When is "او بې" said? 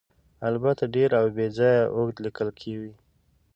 1.19-1.47